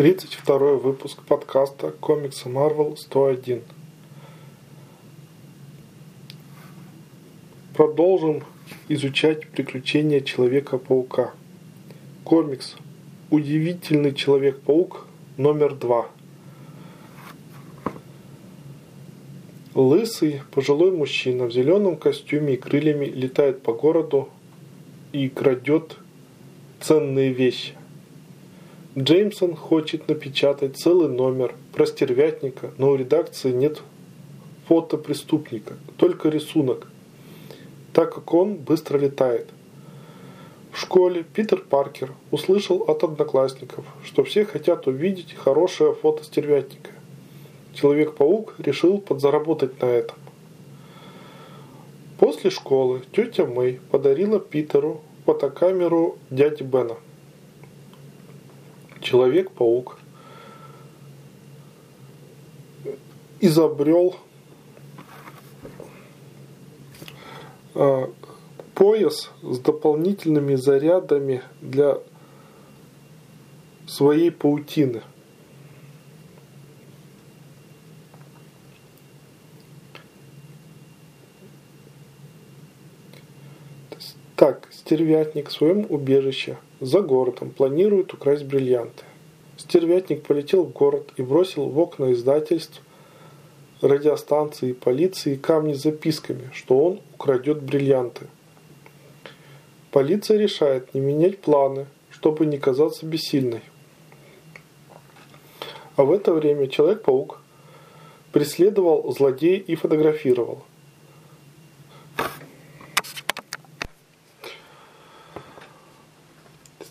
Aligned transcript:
32 0.00 0.76
выпуск 0.76 1.20
подкаста 1.28 1.90
«Комиксы 1.90 2.48
Marvel 2.48 2.96
101». 2.96 3.60
Продолжим 7.74 8.42
изучать 8.88 9.46
приключения 9.48 10.22
Человека-паука. 10.22 11.34
Комикс 12.24 12.76
«Удивительный 13.28 14.14
Человек-паук» 14.14 15.06
номер 15.36 15.74
два. 15.74 16.08
Лысый, 19.74 20.40
пожилой 20.50 20.92
мужчина 20.92 21.44
в 21.44 21.52
зеленом 21.52 21.98
костюме 21.98 22.54
и 22.54 22.56
крыльями 22.56 23.04
летает 23.04 23.60
по 23.60 23.74
городу 23.74 24.30
и 25.12 25.28
крадет 25.28 25.98
ценные 26.80 27.34
вещи. 27.34 27.74
Джеймсон 29.00 29.56
хочет 29.56 30.08
напечатать 30.08 30.76
целый 30.76 31.08
номер 31.08 31.54
про 31.72 31.86
стервятника, 31.86 32.72
но 32.76 32.90
у 32.90 32.96
редакции 32.96 33.50
нет 33.50 33.80
фото 34.68 34.98
преступника, 34.98 35.74
только 35.96 36.28
рисунок, 36.28 36.86
так 37.94 38.14
как 38.14 38.34
он 38.34 38.56
быстро 38.56 38.98
летает. 38.98 39.48
В 40.70 40.78
школе 40.78 41.24
Питер 41.24 41.62
Паркер 41.62 42.12
услышал 42.30 42.82
от 42.82 43.02
одноклассников, 43.02 43.86
что 44.04 44.22
все 44.22 44.44
хотят 44.44 44.86
увидеть 44.86 45.32
хорошее 45.32 45.94
фото 45.94 46.22
стервятника. 46.22 46.90
Человек-паук 47.72 48.56
решил 48.58 48.98
подзаработать 48.98 49.80
на 49.80 49.86
этом. 49.86 50.18
После 52.18 52.50
школы 52.50 53.00
тетя 53.12 53.46
Мэй 53.46 53.80
подарила 53.90 54.40
Питеру 54.40 55.00
фотокамеру 55.24 56.18
дяди 56.28 56.64
Бена– 56.64 56.96
Человек-паук 59.00 59.98
изобрел 63.40 64.16
а, 67.74 68.12
пояс 68.74 69.30
с 69.42 69.58
дополнительными 69.58 70.54
зарядами 70.54 71.42
для 71.60 71.98
своей 73.86 74.30
паутины. 74.30 75.02
Так, 84.36 84.66
стервятник 84.90 85.50
в 85.50 85.52
своем 85.52 85.86
убежище– 85.88 86.56
за 86.80 87.00
городом 87.00 87.50
планируют 87.50 88.12
украсть 88.12 88.42
бриллианты. 88.44 89.04
Стервятник 89.56 90.24
полетел 90.24 90.64
в 90.64 90.72
город 90.72 91.12
и 91.16 91.22
бросил 91.22 91.66
в 91.66 91.78
окна 91.78 92.12
издательств, 92.12 92.82
радиостанции 93.82 94.72
полиции 94.72 95.36
камни 95.36 95.74
с 95.74 95.82
записками, 95.82 96.50
что 96.52 96.84
он 96.84 97.00
украдет 97.14 97.62
бриллианты. 97.62 98.26
Полиция 99.92 100.38
решает 100.38 100.92
не 100.92 101.00
менять 101.00 101.38
планы, 101.38 101.86
чтобы 102.10 102.44
не 102.46 102.58
казаться 102.58 103.06
бессильной. 103.06 103.62
А 105.94 106.02
в 106.02 106.10
это 106.10 106.32
время 106.32 106.66
Человек-паук 106.66 107.40
преследовал 108.32 109.12
злодея 109.12 109.60
и 109.60 109.76
фотографировал. 109.76 110.64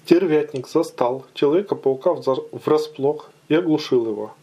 Стервятник 0.09 0.67
застал 0.67 1.27
Человека-паука 1.35 2.15
врасплох 2.51 3.29
и 3.47 3.53
оглушил 3.53 4.07
его. 4.07 4.33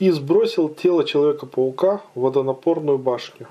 И 0.00 0.10
сбросил 0.10 0.68
тело 0.68 1.04
Человека-паука 1.04 2.02
в 2.16 2.22
водонапорную 2.22 2.98
башню. 2.98 3.46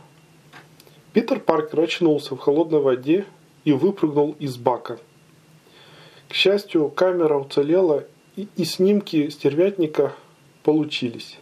Питер 1.13 1.40
Паркер 1.40 1.79
очнулся 1.79 2.35
в 2.35 2.40
холодной 2.40 2.81
воде 2.81 3.25
и 3.63 3.72
выпрыгнул 3.72 4.35
из 4.38 4.57
бака. 4.57 5.00
К 6.28 6.34
счастью, 6.34 6.90
камера 6.90 7.40
уцелела, 7.40 8.03
и, 8.35 8.50
и 8.57 8.66
снимки 8.66 9.29
стервятника 9.29 10.13
получились. 10.63 11.40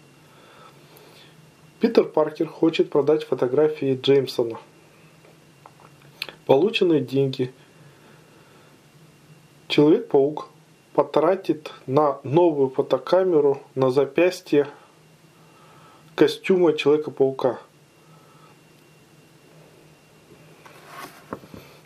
Питер 1.79 2.03
Паркер 2.03 2.45
хочет 2.45 2.91
продать 2.91 3.23
фотографии 3.23 3.99
Джеймсона. 3.99 4.59
Полученные 6.45 7.01
деньги– 7.01 7.51
Человек-паук 9.73 10.49
потратит 10.93 11.73
на 11.87 12.19
новую 12.21 12.69
фотокамеру 12.69 13.63
на 13.73 13.89
запястье 13.89 14.67
костюма 16.13 16.73
Человека-паука. 16.73 17.59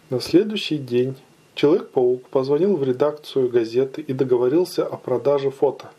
На 0.09 0.19
следующий 0.19 0.77
день 0.77 1.15
Человек-паук 1.55 2.27
позвонил 2.27 2.75
в 2.75 2.83
редакцию 2.83 3.47
газеты 3.47 4.01
и 4.01 4.11
договорился 4.11 4.85
о 4.85 4.97
продаже 4.97 5.49
фото. 5.49 5.89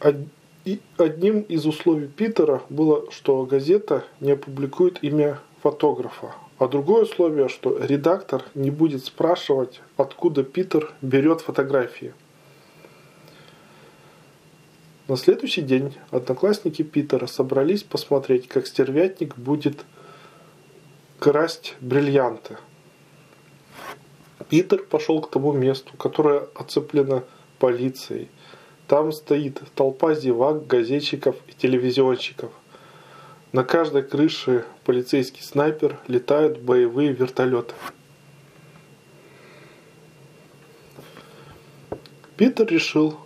Одним 0.00 1.42
из 1.42 1.66
условий 1.66 2.08
Питера 2.08 2.62
было, 2.68 3.08
что 3.12 3.44
газета 3.44 4.04
не 4.18 4.32
опубликует 4.32 5.04
имя 5.04 5.38
фотографа, 5.62 6.34
а 6.60 6.68
другое 6.68 7.04
условие, 7.04 7.48
что 7.48 7.78
редактор 7.78 8.44
не 8.54 8.70
будет 8.70 9.02
спрашивать, 9.06 9.80
откуда 9.96 10.44
Питер 10.44 10.92
берет 11.00 11.40
фотографии. 11.40 12.12
На 15.08 15.16
следующий 15.16 15.62
день 15.62 15.96
одноклассники 16.10 16.82
Питера 16.82 17.26
собрались 17.26 17.82
посмотреть, 17.82 18.46
как 18.46 18.66
стервятник 18.66 19.38
будет 19.38 19.86
красть 21.18 21.76
бриллианты. 21.80 22.58
Питер 24.50 24.84
пошел 24.84 25.22
к 25.22 25.30
тому 25.30 25.52
месту, 25.52 25.96
которое 25.96 26.46
оцеплено 26.54 27.24
полицией. 27.58 28.28
Там 28.86 29.12
стоит 29.12 29.62
толпа 29.74 30.14
зевак, 30.14 30.66
газетчиков 30.66 31.36
и 31.46 31.54
телевизионщиков. 31.54 32.52
На 33.52 33.64
каждой 33.64 34.02
крыше 34.02 34.64
полицейский 34.84 35.42
снайпер 35.42 35.98
летают 36.06 36.60
боевые 36.60 37.12
вертолеты. 37.12 37.74
Питер 42.36 42.66
решил 42.68 43.16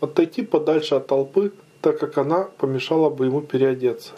отойти 0.00 0.42
подальше 0.42 0.96
от 0.96 1.06
толпы, 1.06 1.52
так 1.80 1.98
как 1.98 2.18
она 2.18 2.44
помешала 2.58 3.08
бы 3.08 3.24
ему 3.24 3.40
переодеться. 3.40 4.12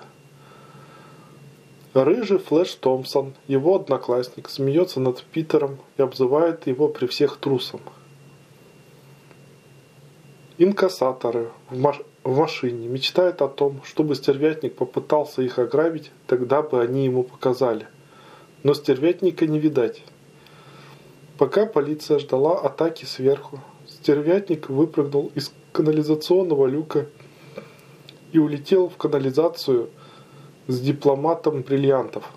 Рыжий 1.95 2.39
Флэш 2.39 2.75
Томпсон, 2.75 3.35
его 3.47 3.77
одноклассник, 3.77 4.49
смеется 4.49 4.99
над 4.99 5.23
Питером 5.23 5.79
и 5.97 6.03
обзывает 6.03 6.67
его 6.67 6.89
при 6.89 7.07
всех 7.07 7.37
трусом. 7.37 7.81
Инкассаторы 10.59 11.51
в, 11.71 11.79
маш 11.79 12.01
в 12.25 12.39
машине, 12.39 12.87
мечтает 12.87 13.41
о 13.41 13.49
том, 13.49 13.81
чтобы 13.85 14.15
стервятник 14.15 14.75
попытался 14.75 15.43
их 15.43 15.59
ограбить, 15.59 16.11
тогда 16.27 16.63
бы 16.63 16.83
они 16.83 17.05
ему 17.05 17.23
показали. 17.23 17.87
Но 18.63 18.75
стервятника 18.75 19.47
не 19.47 19.59
видать. 19.59 20.03
Пока 21.39 21.67
полиция 21.67 22.19
ждала 22.19 22.61
атаки 22.61 23.05
сверху, 23.05 23.61
стервятник 23.89 24.69
выпрыгнул 24.69 25.33
из 25.35 25.53
канализационного 25.73 26.67
люка 26.67 27.07
и 28.33 28.39
улетел 28.39 28.89
в 28.89 28.97
канализацию 28.97 29.89
с 30.69 30.79
дипломатом 30.81 31.63
бриллиантов. 31.63 32.31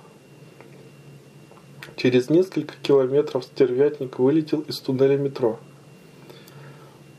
Через 1.98 2.30
несколько 2.30 2.76
километров 2.82 3.44
стервятник 3.44 4.20
вылетел 4.20 4.62
из 4.62 4.80
туннеля 4.80 5.18
метро. 5.18 5.60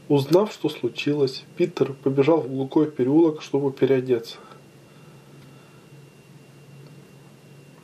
Узнав, 0.08 0.52
что 0.52 0.68
случилось, 0.68 1.44
Питер 1.56 1.92
побежал 1.92 2.40
в 2.40 2.48
глухой 2.48 2.88
переулок, 2.90 3.42
чтобы 3.42 3.72
переодеться. 3.72 4.36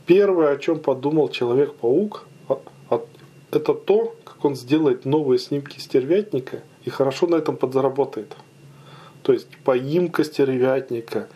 Первое, 0.07 0.53
о 0.53 0.57
чем 0.57 0.79
подумал 0.79 1.29
Человек-паук, 1.29 2.27
а, 2.49 2.61
а, 2.91 3.05
это 3.51 3.75
то, 3.75 4.15
как 4.25 4.45
он 4.45 4.55
сделает 4.55 5.05
новые 5.05 5.41
снимки 5.41 5.81
стервятника 5.81 6.63
и 6.85 6.91
хорошо 6.91 7.27
на 7.27 7.37
этом 7.37 7.57
подзаработает. 7.57 8.37
То 9.23 9.33
есть 9.33 9.49
поимка 9.65 10.23
стервятника, 10.23 11.29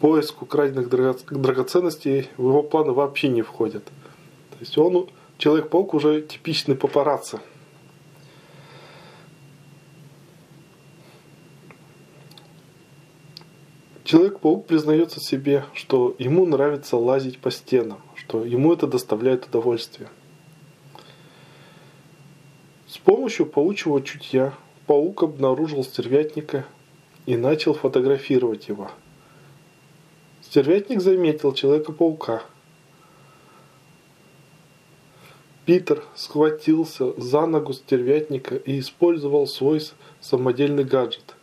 поиск 0.00 0.40
украденных 0.40 0.88
драгоценностей 0.88 2.28
в 2.38 2.48
его 2.48 2.62
планы 2.62 2.92
вообще 2.92 3.28
не 3.28 3.42
входят. 3.42 3.84
То 3.84 4.56
есть 4.60 4.78
он, 4.78 5.08
Человек-паук 5.36 5.94
уже 5.94 6.22
типичный 6.22 6.76
папарацци. 6.76 7.40
Человек-паук 14.04 14.66
признается 14.66 15.18
себе, 15.18 15.64
что 15.72 16.14
ему 16.18 16.44
нравится 16.44 16.98
лазить 16.98 17.38
по 17.38 17.50
стенам, 17.50 18.02
что 18.14 18.44
ему 18.44 18.74
это 18.74 18.86
доставляет 18.86 19.46
удовольствие. 19.46 20.10
С 22.86 22.98
помощью 22.98 23.46
паучьего 23.46 24.02
чутья 24.02 24.52
паук 24.86 25.22
обнаружил 25.22 25.82
стервятника 25.82 26.66
и 27.24 27.34
начал 27.38 27.72
фотографировать 27.72 28.68
его. 28.68 28.90
Стервятник 30.42 31.00
заметил 31.00 31.54
Человека-паука. 31.54 32.42
Питер 35.64 36.04
схватился 36.14 37.18
за 37.18 37.46
ногу 37.46 37.72
стервятника 37.72 38.56
и 38.56 38.80
использовал 38.80 39.46
свой 39.46 39.80
самодельный 40.20 40.84
гаджет. 40.84 41.33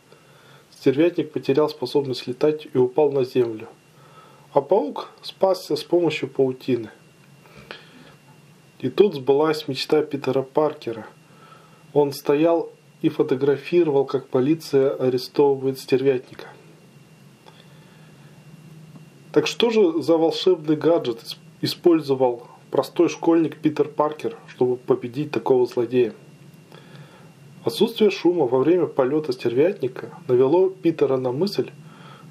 Стервятник 0.82 1.32
потерял 1.32 1.70
способность 1.70 2.26
летать 2.26 2.68
и 2.74 2.78
упал 2.80 3.12
на 3.12 3.24
землю. 3.24 3.68
А 4.52 4.62
паук 4.62 5.12
спасся 5.22 5.76
с 5.76 5.84
помощью 5.84 6.28
паутины. 6.28 6.90
И 8.80 8.90
тут 8.90 9.14
сбылась 9.14 9.68
мечта 9.68 10.02
Питера 10.02 10.42
Паркера. 10.42 11.06
Он 11.94 12.12
стоял 12.12 12.72
и 13.04 13.10
фотографировал, 13.10 14.06
как 14.06 14.28
полиция 14.30 14.96
арестовывает 14.96 15.78
стервятника. 15.78 16.48
Так 19.34 19.46
что 19.46 19.70
же 19.70 20.02
за 20.02 20.18
волшебный 20.18 20.78
гаджет 20.78 21.38
использовал 21.62 22.48
простой 22.72 23.08
школьник 23.08 23.58
Питер 23.58 23.88
Паркер, 23.88 24.36
чтобы 24.48 24.78
победить 24.78 25.30
такого 25.30 25.68
злодея? 25.68 26.16
Отсутствие 27.64 28.10
шума 28.10 28.48
во 28.48 28.60
время 28.60 28.88
полета 28.88 29.34
стервятника 29.34 30.10
навело 30.28 30.70
Питера 30.70 31.18
на 31.18 31.32
мысль, 31.32 31.70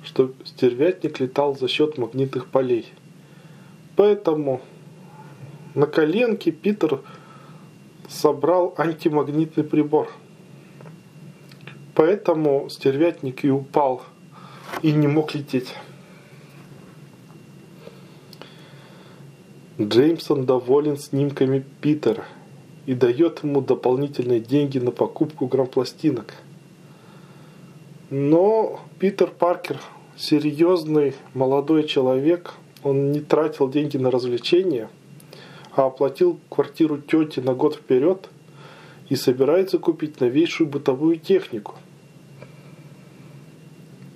что 0.02 0.32
стервятник 0.44 1.20
летал 1.20 1.56
за 1.56 1.68
счет 1.68 1.98
магнитных 1.98 2.48
полей. 2.48 2.92
Поэтому 3.94 4.60
на 5.74 5.86
коленке 5.86 6.50
Питер 6.50 7.00
собрал 8.08 8.74
антимагнитный 8.76 9.62
прибор. 9.62 10.10
Поэтому 11.94 12.68
стервятник 12.68 13.44
и 13.44 13.50
упал 13.50 14.02
и 14.82 14.90
не 14.90 15.06
мог 15.06 15.34
лететь. 15.34 15.74
Джеймсон 19.80 20.44
доволен 20.44 20.96
снимками 20.96 21.64
Питера 21.80 22.24
и 22.86 22.94
дает 22.94 23.42
ему 23.44 23.60
дополнительные 23.60 24.40
деньги 24.40 24.78
на 24.78 24.90
покупку 24.90 25.46
грампластинок. 25.46 26.34
Но 28.10 28.80
Питер 28.98 29.30
Паркер 29.30 29.80
серьезный 30.16 31.14
молодой 31.34 31.84
человек, 31.84 32.54
он 32.82 33.12
не 33.12 33.20
тратил 33.20 33.68
деньги 33.68 33.96
на 33.96 34.10
развлечения, 34.10 34.88
а 35.72 35.86
оплатил 35.86 36.38
квартиру 36.48 36.98
тети 36.98 37.40
на 37.40 37.54
год 37.54 37.76
вперед 37.76 38.28
и 39.08 39.16
собирается 39.16 39.78
купить 39.78 40.20
новейшую 40.20 40.68
бытовую 40.68 41.18
технику. 41.18 41.74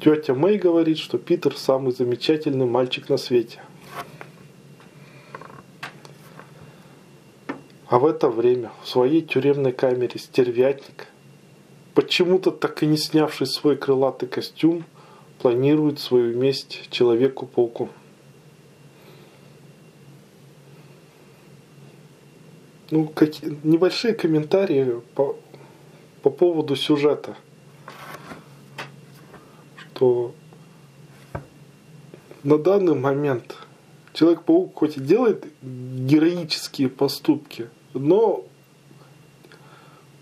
Тетя 0.03 0.35
Мэй 0.35 0.59
говорит, 0.59 0.99
что 0.99 1.19
Питер 1.19 1.57
самый 1.57 1.93
замечательный 1.93 2.67
мальчик 2.67 3.09
на 3.09 3.17
свете– 3.17 3.61
А 7.95 8.01
в 8.01 8.07
это 8.07 8.29
время 8.29 8.73
в 8.83 8.89
своей 8.89 9.23
тюремной 9.23 9.71
камере 9.71 10.19
стервятник, 10.19 11.07
почему-то 11.95 12.51
так 12.51 12.83
и 12.83 12.87
не 12.87 12.97
снявший 12.97 13.47
свой 13.47 13.77
крылатый 13.77 14.29
костюм, 14.29 14.85
планирует 15.39 16.01
свою 16.01 16.37
месть 16.37 16.89
Человеку-пауку. 16.91 17.89
Ну, 22.91 23.07
какие, 23.07 23.57
небольшие 23.63 24.15
комментарии 24.15 25.01
по, 25.15 25.37
по 26.23 26.31
поводу 26.31 26.75
сюжета. 26.75 27.37
Что 29.77 30.35
на 32.43 32.59
данный 32.59 32.97
момент 32.97 33.57
Человек-паук 34.15 34.75
хоть 34.75 34.97
и 34.97 35.01
делает 35.01 35.47
героические 35.63 36.89
поступки, 36.89 37.69
но 37.95 38.45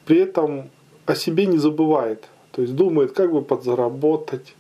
при 0.04 0.18
этом 0.20 0.70
о 1.06 1.14
себе 1.14 1.46
не 1.46 1.58
забывает. 1.58 2.28
То 2.52 2.62
есть 2.62 2.74
думает, 2.74 3.12
как 3.12 3.32
бы 3.32 3.42
подзаработать, 3.42 4.54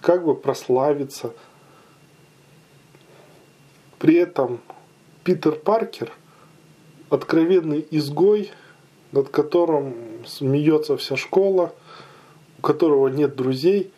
как 0.00 0.24
бы 0.24 0.34
прославиться. 0.34 1.32
При 3.98 4.16
этом 4.16 4.60
Питер 5.22 5.52
Паркер 5.52 6.12
откровенный 7.08 7.86
изгой, 7.90 8.50
над 9.12 9.28
которым 9.28 9.94
смеется 10.26 10.96
вся 10.96 11.16
школа, 11.16 11.72
у 12.58 12.62
которого 12.62 13.08
нет 13.08 13.36
друзей. 13.36 13.92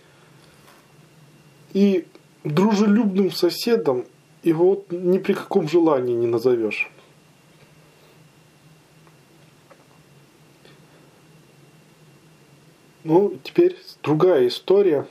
И 1.73 2.07
дружелюбным 2.45 3.31
соседом 3.31 4.05
его 4.43 4.71
вот 4.71 4.93
ни 4.93 5.19
при 5.19 5.33
каком 5.33 5.69
желании 5.69 6.15
не 6.15 6.27
назовешь. 6.27 6.91
Ну, 13.05 13.39
теперь 13.45 13.79
другая 14.03 14.49
история 14.49 15.07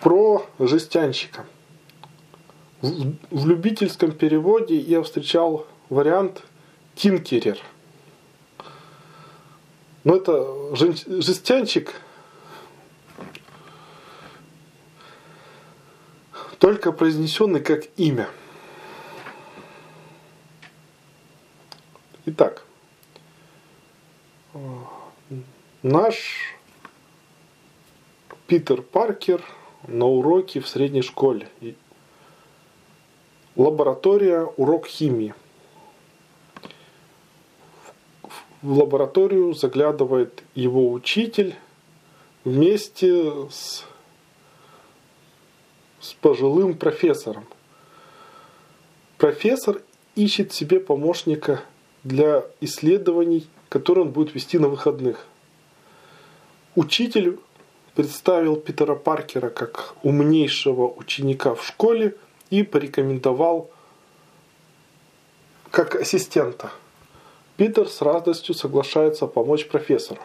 про 0.00 0.46
жестянщика. 0.58 1.44
В, 2.80 3.14
в 3.30 3.46
любительском 3.46 4.12
переводе 4.12 4.76
я 4.78 5.02
встречал 5.02 5.66
вариант 5.90 6.42
тинкерер. 6.94 7.58
Но 10.04 10.16
это 10.16 10.74
жестянщик 10.74 12.00
только 16.58 16.90
произнесенный 16.90 17.60
как 17.60 17.84
имя. 17.98 18.30
Итак, 22.24 22.65
наш 25.82 26.56
Питер 28.46 28.82
Паркер 28.82 29.42
на 29.88 30.06
уроке 30.06 30.60
в 30.60 30.68
средней 30.68 31.02
школе. 31.02 31.48
Лаборатория, 33.56 34.42
урок 34.56 34.86
химии. 34.86 35.34
В 38.62 38.78
лабораторию 38.78 39.54
заглядывает 39.54 40.42
его 40.54 40.90
учитель 40.92 41.54
вместе 42.44 43.48
с 43.50 43.84
с 46.06 46.14
пожилым 46.14 46.74
профессором. 46.76 47.46
Профессор 49.18 49.82
ищет 50.14 50.52
себе 50.52 50.78
помощника 50.78 51.62
для 52.04 52.44
исследований, 52.60 53.48
которые 53.68 54.04
он 54.04 54.10
будет 54.10 54.34
вести 54.34 54.58
на 54.58 54.68
выходных. 54.68 55.26
Учитель 56.74 57.38
представил 57.94 58.56
Питера 58.56 58.94
Паркера 58.94 59.48
как 59.48 59.94
умнейшего 60.02 60.86
ученика 60.86 61.54
в 61.54 61.64
школе 61.66 62.14
и 62.50 62.62
порекомендовал 62.62 63.70
как 65.70 65.96
ассистента. 65.96 66.70
Питер 67.56 67.88
с 67.88 68.02
радостью 68.02 68.54
соглашается 68.54 69.26
помочь 69.26 69.66
профессору. 69.66 70.20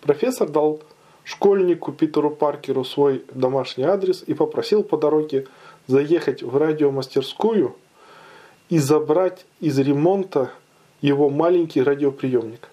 Профессор 0.00 0.48
дал 0.48 0.80
школьнику 1.24 1.92
Питеру 1.92 2.30
Паркеру 2.30 2.84
свой 2.84 3.24
домашний 3.34 3.84
адрес 3.84 4.24
и 4.26 4.32
попросил 4.32 4.82
по 4.82 4.96
дороге 4.96 5.46
заехать 5.86 6.42
в 6.42 6.56
радиомастерскую 6.56 7.76
и 8.70 8.78
забрать 8.78 9.44
из 9.60 9.78
ремонта 9.78 10.50
его 11.00 11.30
маленький 11.30 11.82
радиоприемник. 11.82 12.68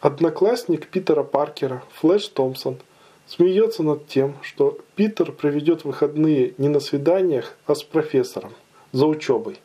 Одноклассник 0.00 0.88
Питера 0.88 1.22
Паркера, 1.22 1.82
Флэш 1.94 2.28
Томпсон, 2.28 2.78
смеется 3.26 3.82
над 3.82 4.06
тем, 4.06 4.36
что 4.42 4.78
Питер 4.94 5.32
проведет 5.32 5.84
выходные 5.84 6.54
не 6.56 6.68
на 6.68 6.80
свиданиях, 6.80 7.56
а 7.66 7.74
с 7.74 7.82
профессором, 7.82 8.52
за 8.92 9.06
учебой. 9.06 9.58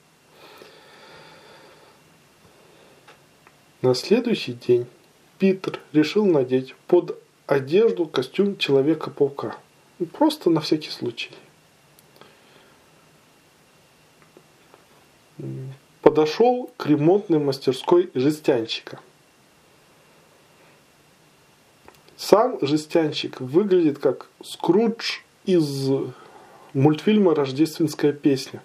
На 3.82 3.96
следующий 3.96 4.54
день 4.54 4.88
Питер 5.38 5.80
решил 5.92 6.26
надеть 6.26 6.76
под 6.88 7.22
одежду 7.48 8.06
костюм 8.06 8.58
Человека-паука. 8.58 9.58
Просто 10.14 10.50
на 10.50 10.62
всякий 10.62 10.90
случай. 10.90 11.32
Подошел 16.04 16.70
к 16.76 16.86
ремонтной 16.86 17.40
мастерской 17.40 18.12
жестянщика. 18.14 19.00
Сам 22.18 22.58
жестянщик 22.62 23.40
выглядит 23.40 24.00
как 24.00 24.30
Скрудж 24.44 25.22
из 25.46 25.90
мультфильма 26.74 27.34
«Рождественская 27.34 28.12
песня». 28.12 28.62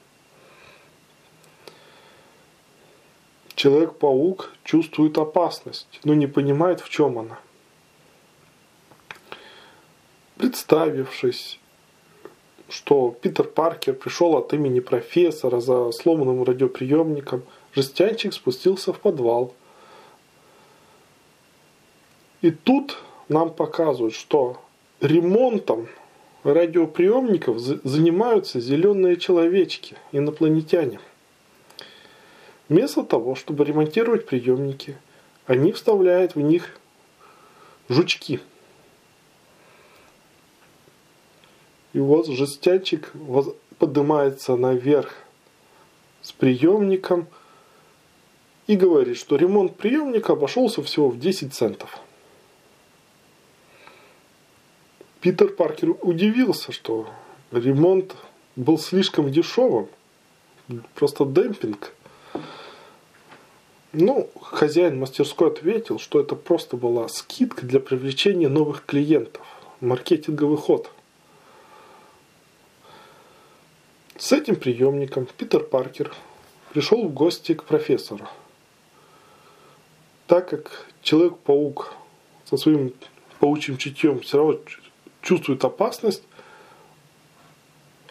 Человек-паук 3.55 4.53
чувствует 4.65 5.17
опасность, 5.17 6.01
но 6.03 6.15
не 6.15 6.27
понимает, 6.27 6.81
в 6.81 6.89
чем 6.89 7.21
она. 7.21 7.39
Представившись, 10.37 11.61
что 12.69 13.17
Питер 13.23 13.45
Паркер 13.45 13.95
пришел 13.95 14.37
от 14.37 14.53
имени 14.53 14.81
профессора 14.81 15.61
за 15.61 15.91
сломанным 15.93 16.43
радиоприемником, 16.45 17.43
жестянчик 17.75 18.35
спустился 18.35 18.93
в 18.93 19.01
подвал. 19.01 19.55
И 22.43 22.51
тут 22.51 22.99
нам 23.29 23.51
показывают, 23.51 24.15
что 24.15 24.61
ремонтом 25.01 25.89
радиоприемников 26.45 27.59
занимаются 27.59 28.61
зеленые 28.61 29.17
человечки, 29.17 29.97
инопланетяне. 30.13 31.01
Вместо 32.69 33.03
того, 33.03 33.35
чтобы 33.35 33.65
ремонтировать 33.65 34.27
приемники, 34.27 34.99
они 35.47 35.73
вставляют 35.73 36.35
в 36.35 36.41
них 36.41 36.79
жучки. 37.89 38.41
И 41.93 42.01
вот 42.01 42.27
жестянчик 42.27 43.13
поднимается 43.79 44.57
наверх 44.57 45.15
с 46.21 46.33
приемником 46.33 47.27
и 48.67 48.77
говорит, 48.77 49.17
что 49.17 49.37
ремонт 49.37 49.77
приемника 49.77 50.35
обошелся 50.35 50.83
всего 50.83 51.09
в 51.09 51.19
10 51.19 51.55
центов. 51.55 51.99
Питер 55.21 55.49
Паркер 55.49 55.97
удивился, 56.03 56.71
что 56.71 57.09
ремонт 57.51 58.15
был 58.57 58.79
слишком 58.79 59.31
дешевым. 59.33 59.89
Просто 60.95 61.25
демпинг. 61.25 61.95
Ну, 63.93 64.29
хозяин 64.41 64.99
мастерской 64.99 65.49
ответил, 65.49 65.99
что 65.99 66.21
это 66.21 66.37
просто 66.37 66.77
была 66.77 67.09
скидка 67.09 67.65
для 67.65 67.81
привлечения 67.81 68.49
новых 68.49 68.85
клиентов. 68.85 69.47
Маркетинговый 69.81 70.59
ход. 70.59 70.91
С 74.19 74.33
этим 74.33 74.57
приемником 74.57 75.29
Питер 75.39 75.63
Паркер 75.63 76.13
пришел 76.73 77.07
в 77.07 77.15
гости 77.15 77.55
к 77.55 77.63
профессору. 77.63 78.27
Так 80.27 80.49
как 80.49 80.89
Человек-паук 81.03 81.95
со 82.45 82.57
своим 82.57 82.93
паучьим 83.39 83.77
чутьем 83.77 84.19
все 84.21 84.39
равно 84.39 84.59
чувствует 85.23 85.65
опасность, 85.65 86.25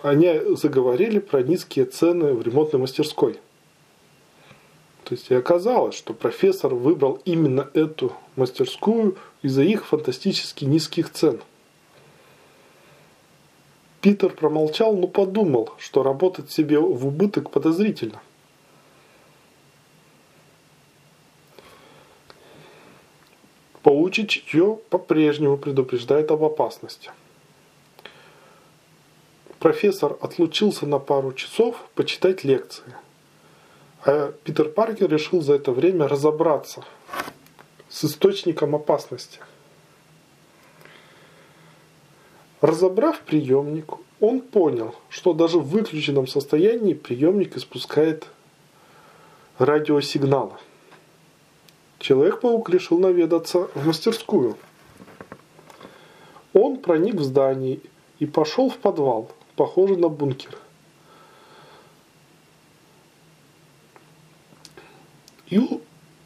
они 0.01 0.55
заговорили 0.55 1.19
про 1.19 1.43
низкие 1.43 1.83
цены 1.83 2.33
в 2.33 2.41
ремонтной 2.41 2.79
мастерской. 2.79 3.37
То 5.03 5.13
есть 5.13 5.29
и 5.29 5.35
оказалось, 5.35 5.95
что 5.95 6.13
профессор 6.13 6.73
выбрал 6.73 7.21
именно 7.25 7.69
эту 7.73 8.13
мастерскую 8.37 9.17
из-за 9.41 9.63
их 9.63 9.85
фантастически 9.85 10.63
низких 10.63 11.11
цен. 11.11 11.41
Питер 14.07 14.29
промолчал, 14.29 14.95
но 14.95 15.05
подумал, 15.05 15.73
что 15.77 16.01
работать 16.01 16.49
себе 16.49 16.79
в 16.79 17.05
убыток 17.05 17.51
подозрительно. 17.51 18.21
Паучье 23.83 24.25
чутье 24.25 24.79
по-прежнему 24.89 25.57
предупреждает 25.57 26.31
об 26.31 26.41
опасности. 26.41 27.11
Профессор 29.59 30.15
отлучился 30.21 30.85
на 30.85 30.99
пару 30.99 31.33
часов 31.33 31.75
почитать 31.93 32.45
лекции. 32.45 32.95
А 34.05 34.31
Питер 34.45 34.69
Паркер 34.69 35.09
решил 35.09 35.41
за 35.41 35.55
это 35.55 35.73
время 35.73 36.07
разобраться 36.07 36.85
с 37.89 38.05
источником 38.05 38.73
опасности. 38.73 39.39
Разобрав 42.61 43.21
приемник, 43.21 43.93
он 44.19 44.41
понял, 44.41 44.95
что 45.09 45.33
даже 45.33 45.59
в 45.59 45.67
выключенном 45.67 46.25
состоянии 46.25 46.93
приемник 46.93 47.55
испускает 47.55 48.27
радиосигналы. 49.59 50.53
Человек-паук 51.99 52.69
решил 52.69 52.97
наведаться 52.99 53.69
в 53.75 53.85
мастерскую. 53.85 54.57
Он 56.53 56.77
проник 56.77 57.15
в 57.15 57.23
здание 57.23 57.79
и 58.17 58.25
пошел 58.25 58.69
в 58.69 58.77
подвал, 58.77 59.31
похожий 59.55 59.97
на 59.97 60.09
бункер. 60.09 60.57
И 65.49 65.61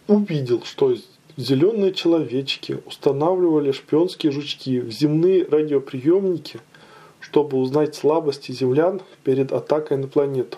увидел, 0.08 0.64
что 0.64 0.96
зеленые 1.42 1.94
человечки 1.94 2.80
устанавливали 2.86 3.72
шпионские 3.72 4.32
жучки 4.32 4.80
в 4.80 4.92
земные 4.92 5.46
радиоприемники, 5.46 6.60
чтобы 7.20 7.58
узнать 7.58 7.96
слабости 7.96 8.52
землян 8.52 9.02
перед 9.24 9.52
атакой 9.52 9.98
на 9.98 10.08
планету. 10.08 10.58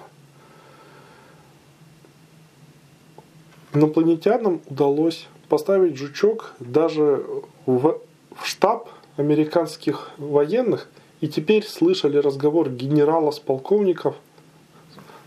Инопланетянам 3.74 4.62
удалось 4.68 5.28
поставить 5.50 5.98
жучок 5.98 6.54
даже 6.60 7.26
в, 7.66 8.00
штаб 8.44 8.90
американских 9.18 10.12
военных, 10.18 10.90
и 11.22 11.28
теперь 11.28 11.66
слышали 11.66 12.18
разговор 12.18 12.70
генерала 12.70 13.32
с 13.32 13.40
полковником, 13.40 14.16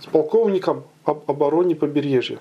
с 0.00 0.06
полковником 0.06 0.84
об 1.04 1.28
обороне 1.30 1.75
побережья. 1.75 2.38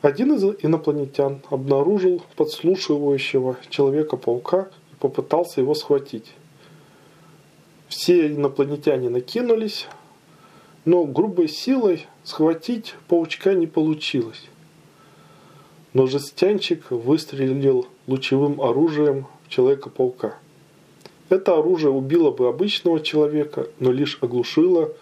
Один 0.00 0.34
из 0.34 0.44
инопланетян 0.62 1.42
обнаружил 1.50 2.22
подслушивающего 2.36 3.56
Человека-паука 3.68 4.68
и 4.92 4.96
попытался 5.00 5.60
его 5.60 5.74
схватить. 5.74 6.32
Все 7.88 8.28
инопланетяне 8.28 9.08
накинулись, 9.08 9.88
но 10.84 11.04
грубой 11.04 11.48
силой 11.48 12.06
схватить 12.22 12.94
паучка 13.08 13.54
не 13.54 13.66
получилось. 13.66 14.44
Но 15.94 16.06
жестянчик 16.06 16.92
выстрелил 16.92 17.88
лучевым 18.06 18.60
оружием 18.60 19.26
в 19.46 19.48
Человека-паука. 19.48 20.38
Это 21.28 21.58
оружие 21.58 21.90
убило 21.90 22.30
бы 22.30 22.46
обычного 22.46 23.00
человека, 23.00 23.66
но 23.80 23.90
лишь 23.90 24.18
оглушило 24.20 24.92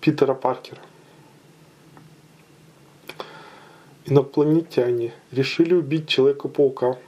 Питера 0.00 0.34
Паркера. 0.34 0.80
Инопланетяне 4.06 5.14
решили 5.32 5.74
убить 5.74 6.08
Человека-паука, 6.08 6.98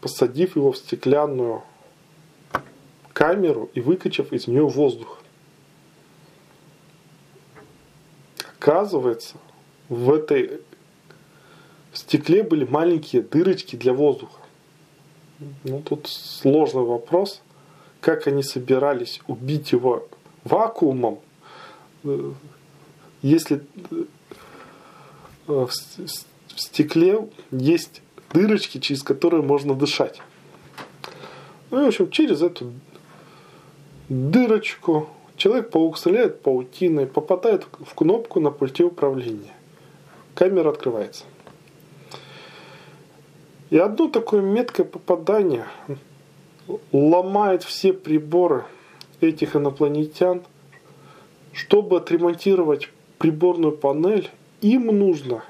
посадив 0.00 0.56
его 0.56 0.72
в 0.72 0.78
стеклянную 0.78 1.62
камеру 3.12 3.70
и 3.74 3.80
выкачав 3.80 4.32
из 4.32 4.46
нее 4.46 4.66
воздух. 4.66 5.22
Оказывается, 8.58 9.36
в 9.88 10.12
этой 10.12 10.60
в 11.92 11.98
стекле 11.98 12.42
были 12.42 12.64
маленькие 12.64 13.22
дырочки 13.22 13.74
для 13.74 13.94
воздуха. 13.94 14.40
Ну, 15.64 15.80
тут 15.80 16.08
сложный 16.08 16.82
вопрос, 16.82 17.40
как 18.00 18.26
они 18.26 18.42
собирались 18.42 19.20
убить 19.26 19.72
его 19.72 20.06
вакуумом, 20.44 21.20
э, 22.04 22.32
если 23.22 23.64
э, 25.48 25.66
в 26.54 26.60
стекле 26.60 27.28
есть 27.50 28.02
дырочки, 28.32 28.78
через 28.78 29.02
которые 29.02 29.42
можно 29.42 29.74
дышать. 29.74 30.20
Ну, 31.70 31.82
и, 31.82 31.84
в 31.84 31.88
общем, 31.88 32.10
через 32.10 32.42
эту 32.42 32.72
дырочку 34.08 35.08
Человек-паук 35.36 35.98
стреляет 35.98 36.40
паутиной, 36.40 37.06
попадает 37.06 37.66
в 37.78 37.94
кнопку 37.94 38.40
на 38.40 38.50
пульте 38.50 38.84
управления. 38.84 39.52
Камера 40.34 40.70
открывается. 40.70 41.24
И 43.68 43.76
одно 43.76 44.08
такое 44.08 44.40
меткое 44.40 44.86
попадание 44.86 45.66
ломает 46.90 47.64
все 47.64 47.92
приборы 47.92 48.64
этих 49.20 49.56
инопланетян. 49.56 50.42
Чтобы 51.52 51.98
отремонтировать 51.98 52.90
приборную 53.18 53.76
панель, 53.76 54.30
им 54.62 54.86
нужно 54.86 55.42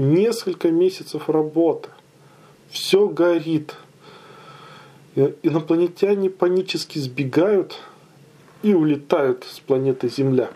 несколько 0.00 0.70
месяцев 0.70 1.28
работы. 1.28 1.90
Все 2.70 3.08
горит. 3.08 3.76
Инопланетяне 5.14 6.30
панически 6.30 6.98
сбегают– 6.98 7.78
и 8.62 8.74
улетают 8.74 9.44
с 9.44 9.60
планеты 9.60 10.08
Земля. 10.08 10.50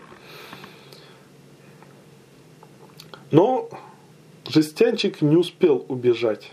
Но 3.31 3.69
жестянчик 4.47 5.21
не 5.21 5.35
успел 5.35 5.85
убежать. 5.87 6.51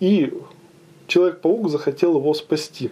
И 0.00 0.32
Человек-паук 1.06 1.70
захотел 1.70 2.18
его 2.18 2.34
спасти. 2.34 2.90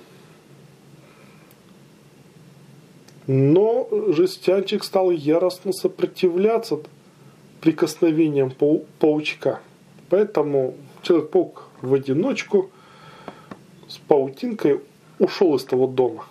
Но 3.26 3.88
жестянчик 3.90 4.82
стал 4.84 5.10
яростно 5.10 5.72
сопротивляться 5.72 6.80
прикосновениям 7.66 8.50
пау 8.52 8.86
паучка. 9.00 9.58
Поэтому 10.08 10.76
Человек-паук 11.02 11.64
в 11.82 11.94
одиночку 11.94 12.70
с 13.88 13.98
паутинкой 13.98 14.80
ушел 15.18 15.56
из 15.56 15.64
того 15.64 15.88
дома. 15.88 16.26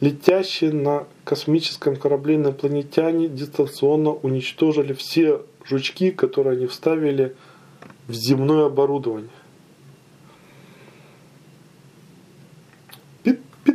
Летящие 0.00 0.72
на 0.72 1.06
космическом 1.24 1.96
корабле 1.96 2.36
инопланетяне 2.36 3.28
дистанционно 3.28 4.10
уничтожили 4.10 4.92
все 4.92 5.40
жучки, 5.64 6.10
которые 6.10 6.58
они 6.58 6.66
вставили 6.66 7.34
в 8.06 8.12
земное 8.12 8.66
оборудование. 8.66 9.30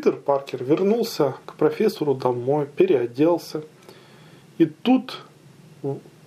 Питер 0.02 0.18
Паркер 0.18 0.64
вернулся 0.64 1.36
к 1.46 1.54
профессору 1.54 2.16
домой, 2.16 2.66
переоделся. 2.66 3.62
И 4.58 4.66
тут 4.66 5.22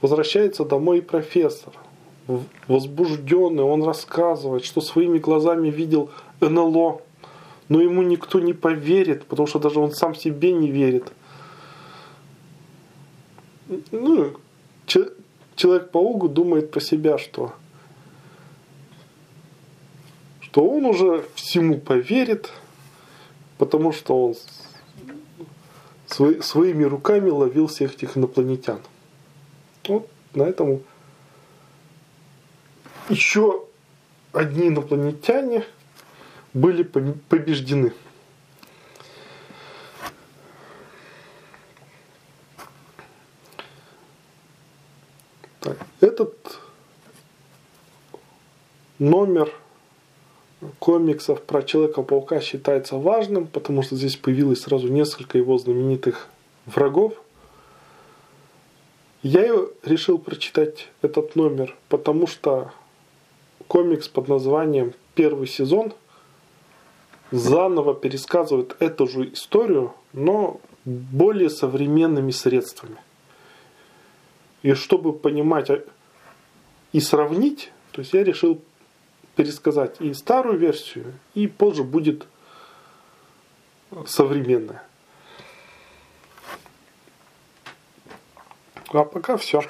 возвращается 0.00 0.64
домой 0.64 0.98
и 0.98 1.00
профессор. 1.00 1.72
Возбужденный, 2.68 3.64
он 3.64 3.82
рассказывает, 3.82 4.64
что 4.64 4.80
своими 4.80 5.18
глазами 5.18 5.70
видел 5.70 6.12
НЛО, 6.38 7.02
но 7.68 7.80
ему 7.80 8.02
никто 8.02 8.38
не 8.38 8.52
поверит, 8.52 9.24
потому 9.26 9.48
что 9.48 9.58
даже 9.58 9.80
он 9.80 9.90
сам 9.90 10.14
себе 10.14 10.52
не 10.52 10.70
верит. 10.70 11.12
Ну, 13.90 14.36
Человек-паук 15.56 16.32
думает 16.32 16.70
про 16.70 16.78
себя, 16.78 17.18
что 17.18 17.54
что 20.40 20.64
он 20.64 20.86
уже 20.86 21.24
всему 21.34 21.78
поверит, 21.78 22.52
потому 23.58 23.92
что 23.92 24.26
он 24.26 24.34
своими 26.08 26.84
руками 26.84 27.30
ловил 27.30 27.66
всех 27.66 27.94
этих 27.94 28.16
инопланетян. 28.16 28.80
Вот 29.86 30.08
на 30.34 30.44
этом 30.44 30.82
еще 33.08 33.64
одни 34.32 34.68
инопланетяне 34.68 35.64
были 36.52 36.82
побеждены. 36.82 37.92
Так, 45.60 45.78
этот 46.00 46.60
номер 48.98 49.52
комиксов 50.84 51.40
про 51.40 51.62
Человека-паука 51.62 52.42
считается 52.42 52.96
важным, 52.96 53.46
потому 53.46 53.80
что 53.82 53.96
здесь 53.96 54.16
появилось 54.16 54.60
сразу 54.60 54.88
несколько 54.88 55.38
его 55.38 55.56
знаменитых 55.56 56.28
врагов. 56.66 57.14
Я 59.22 59.48
решил 59.82 60.18
прочитать 60.18 60.88
этот 61.00 61.36
номер, 61.36 61.74
потому 61.88 62.26
что 62.26 62.70
комикс 63.66 64.08
под 64.08 64.28
названием 64.28 64.92
«Первый 65.14 65.46
сезон» 65.46 65.94
заново 67.30 67.94
пересказывает 67.94 68.76
эту 68.78 69.08
же 69.08 69.32
историю, 69.32 69.94
но 70.12 70.60
более 70.84 71.48
современными 71.48 72.30
средствами. 72.30 72.98
И 74.60 74.74
чтобы 74.74 75.14
понимать 75.14 75.70
и 76.92 77.00
сравнить, 77.00 77.72
то 77.92 78.02
есть 78.02 78.12
я 78.12 78.22
решил 78.22 78.60
пересказать 79.34 80.00
и 80.00 80.12
старую 80.14 80.58
версию, 80.58 81.14
и 81.34 81.46
позже 81.46 81.82
будет 81.82 82.26
современная. 84.06 84.82
А 88.88 89.04
пока 89.04 89.36
все. 89.36 89.62